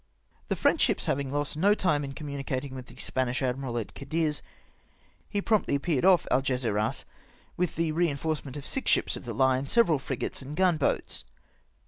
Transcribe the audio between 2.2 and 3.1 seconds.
cating with the